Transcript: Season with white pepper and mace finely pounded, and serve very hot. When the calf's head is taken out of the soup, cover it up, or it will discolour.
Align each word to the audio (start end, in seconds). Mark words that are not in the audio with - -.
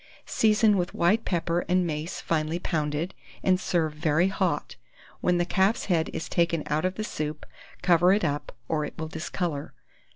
Season 0.25 0.77
with 0.77 0.95
white 0.95 1.25
pepper 1.25 1.59
and 1.69 1.85
mace 1.85 2.21
finely 2.21 2.57
pounded, 2.57 3.13
and 3.43 3.59
serve 3.59 3.93
very 3.93 4.29
hot. 4.29 4.75
When 5.19 5.37
the 5.37 5.45
calf's 5.45 5.85
head 5.85 6.09
is 6.11 6.27
taken 6.27 6.63
out 6.65 6.85
of 6.85 6.95
the 6.95 7.03
soup, 7.03 7.45
cover 7.83 8.11
it 8.11 8.23
up, 8.25 8.51
or 8.67 8.83
it 8.83 8.97
will 8.97 9.09
discolour. 9.09 9.73